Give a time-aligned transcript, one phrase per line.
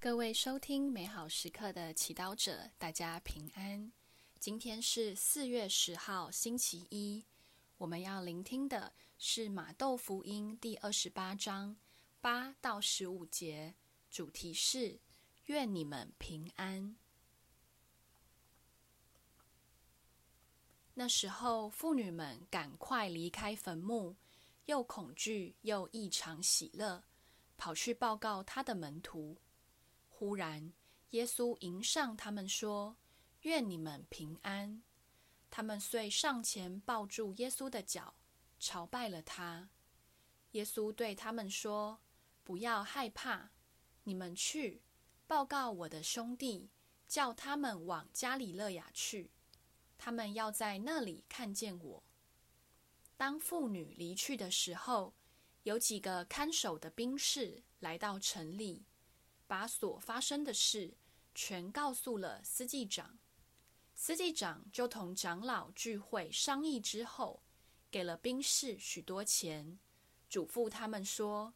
[0.00, 3.90] 各位收听美好时刻的祈祷者，大家平安。
[4.38, 7.26] 今天是四月十号，星期一。
[7.78, 11.76] 我们要聆听的是马窦福音第二十八章
[12.20, 13.74] 八到十五节，
[14.08, 15.00] 主题是
[15.46, 16.96] “愿你们平安”。
[20.94, 24.14] 那时候，妇女们赶快离开坟墓，
[24.66, 27.02] 又恐惧又异常喜乐，
[27.56, 29.36] 跑去报告他的门徒。
[30.18, 30.72] 忽然，
[31.10, 32.96] 耶稣迎上他们说
[33.42, 34.82] ：“愿你们平安！”
[35.48, 38.16] 他们遂上前抱住耶稣的脚，
[38.58, 39.70] 朝拜了他。
[40.50, 42.00] 耶稣对他们说
[42.42, 43.50] ：“不要害怕，
[44.02, 44.82] 你们去
[45.28, 46.68] 报告我的兄弟，
[47.06, 49.30] 叫他们往加里勒亚去，
[49.96, 52.02] 他们要在那里看见我。”
[53.16, 55.14] 当妇女离去的时候，
[55.62, 58.84] 有几个看守的兵士来到城里。
[59.48, 60.94] 把所发生的事
[61.34, 63.18] 全告诉了司祭长，
[63.94, 67.42] 司祭长就同长老聚会商议之后，
[67.90, 69.78] 给了兵士许多钱，
[70.28, 71.54] 嘱咐他们说：“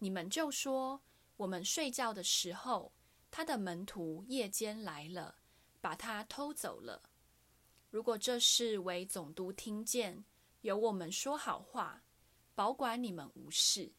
[0.00, 1.02] 你们就说，
[1.36, 2.94] 我们睡觉的时候，
[3.30, 5.36] 他的门徒夜间来了，
[5.82, 7.10] 把他偷走了。
[7.90, 10.24] 如果这事为总督听见，
[10.62, 12.02] 由我们说好话，
[12.54, 13.92] 保管你们无事。”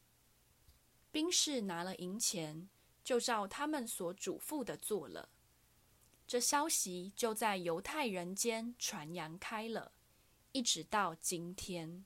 [1.12, 2.68] 兵士拿了银钱。
[3.04, 5.30] 就照他们所嘱咐的做了，
[6.28, 9.92] 这消息就在犹太人间传扬开了，
[10.52, 12.06] 一直到今天。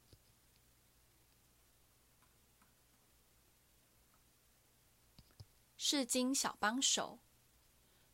[5.78, 7.20] 圣经小帮手，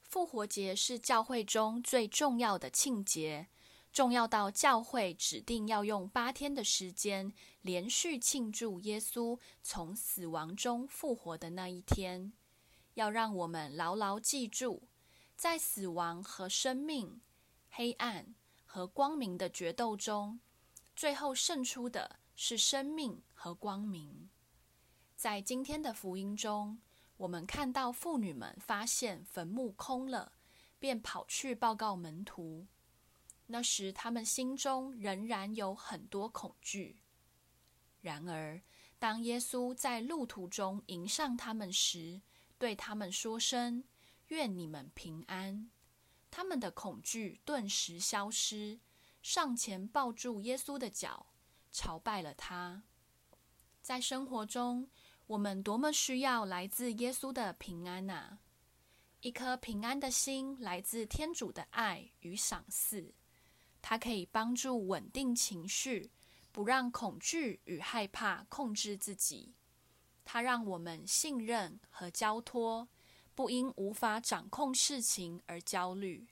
[0.02, 3.48] 复活节是教会中最重要的庆节，
[3.94, 12.34] 重要到教会指定要用八天的时间，连续庆祝耶稣从死亡中复活的那一天。
[12.96, 14.88] 要让我们牢牢记住，
[15.36, 17.22] 在死亡和生命、
[17.70, 20.40] 黑暗和光明的决斗中，
[20.96, 24.30] 最后胜出的是生命和光明。
[25.16, 26.80] 在今天的福音中，
[27.18, 30.34] 我们看到妇女们发现坟墓空了，
[30.80, 32.68] 便跑去报告门徒。
[33.48, 37.02] 那时，他们心中仍然有很多恐惧。
[38.00, 38.62] 然而，
[38.98, 42.22] 当耶稣在路途中迎上他们时，
[42.62, 43.84] 对他们说声
[44.30, 45.72] “愿你们平安”，
[46.30, 48.80] 他们的恐惧顿时消失，
[49.24, 51.26] 上前抱住耶稣的脚，
[51.72, 52.84] 朝拜了他。
[53.82, 54.88] 在生活中，
[55.26, 58.38] 我们多么需要来自耶稣的平安啊！
[59.22, 63.16] 一颗平安的心来自天主的爱与赏赐，
[63.82, 66.12] 它可以帮助稳定情绪，
[66.52, 69.56] 不让恐惧与害怕控制自己。
[70.24, 72.88] 它让我们信任和交托，
[73.36, 76.28] 不因无法掌控事情而焦虑。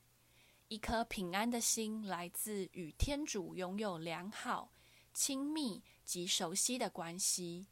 [0.67, 4.71] 一颗平安的心来自与天主拥有良好、
[5.13, 7.67] 亲密及熟悉的关系。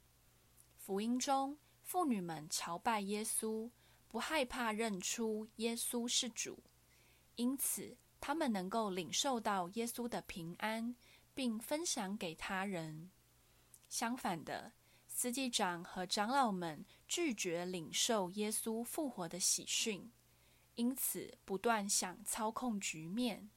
[0.75, 3.69] 福音中，妇女们朝拜耶稣，
[4.07, 6.63] 不害怕认出耶稣是主，
[7.35, 10.95] 因此她们能够领受到耶稣的平安，
[11.35, 13.11] 并分享给他人。
[13.87, 14.73] 相反的，
[15.19, 20.11] 司祭长和长老们拒绝领受耶稣复活的喜讯，
[20.75, 23.49] 因此不断想操控局面。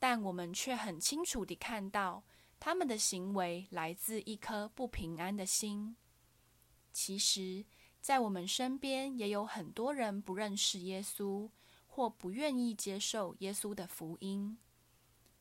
[0.00, 2.24] 但我们却很清楚地看到，
[2.58, 5.94] 他们的行为来自一颗不平安的心。
[6.92, 7.64] 其实，
[8.00, 11.48] 在我们身边也有很多人不认识耶稣，
[11.86, 14.58] 或不愿意接受耶稣的福音。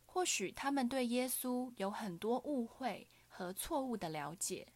[0.06, 4.68] 或许他们对耶稣有很多误会和错误的了解。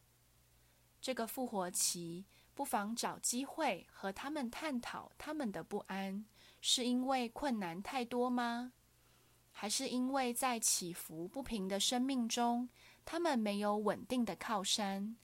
[1.03, 6.24] 这个复活期，不妨找机会和他们探讨他们的不安，
[6.62, 8.72] 是因为困难太多吗？
[9.52, 12.69] 还是因为在起伏不平的生命中，
[13.03, 15.18] 他们没有稳定的靠山，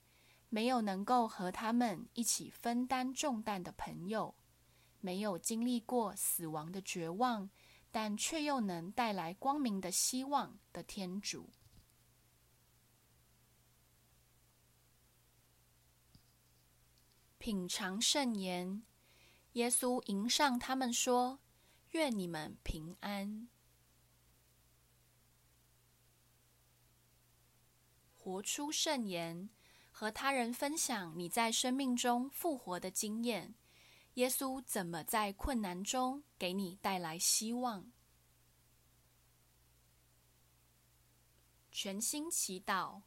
[0.50, 4.36] 没有能够和他们一起分担重担的朋友，
[5.00, 7.50] 没有经历过死亡的绝望，
[7.90, 11.50] 但却又能带来光明的希望的天主？
[17.40, 18.84] 品尝圣言，
[19.54, 21.40] 耶稣迎上他们说
[21.92, 23.48] ：“愿你们平安。”
[28.14, 29.50] 活出圣言，
[29.90, 33.56] 和他人分享你在生命中复活的经验。
[34.16, 37.90] 耶稣怎么在困难中给你带来希望？
[41.72, 43.04] 全心祈祷，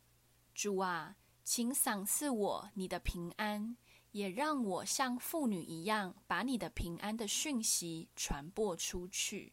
[0.55, 3.77] 主啊，请赏赐我你的平安。
[4.13, 9.53] 也让我像妇女一样，把你的平安的讯息传播出去。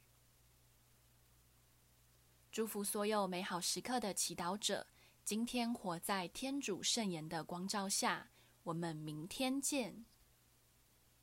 [2.51, 4.87] 祝福所有美好时刻的祈祷者，
[5.23, 8.31] 今天活在天主圣言的光照下。
[8.63, 10.05] 我们明天见。